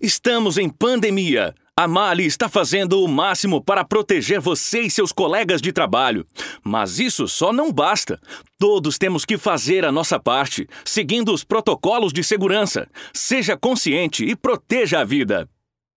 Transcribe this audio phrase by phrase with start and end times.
[0.00, 1.52] Estamos em pandemia.
[1.76, 6.24] A Mali está fazendo o máximo para proteger você e seus colegas de trabalho.
[6.62, 8.20] Mas isso só não basta.
[8.60, 12.86] Todos temos que fazer a nossa parte, seguindo os protocolos de segurança.
[13.12, 15.48] Seja consciente e proteja a vida.